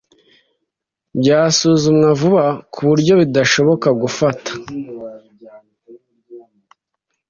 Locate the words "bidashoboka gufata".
3.21-4.51